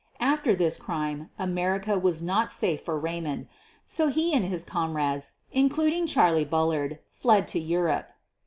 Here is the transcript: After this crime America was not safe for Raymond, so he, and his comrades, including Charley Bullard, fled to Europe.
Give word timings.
After 0.19 0.55
this 0.55 0.77
crime 0.77 1.29
America 1.37 1.95
was 1.99 2.23
not 2.23 2.51
safe 2.51 2.81
for 2.83 2.97
Raymond, 2.97 3.45
so 3.85 4.07
he, 4.07 4.33
and 4.33 4.43
his 4.43 4.63
comrades, 4.63 5.33
including 5.51 6.07
Charley 6.07 6.43
Bullard, 6.43 6.97
fled 7.11 7.47
to 7.49 7.59
Europe. 7.59 8.09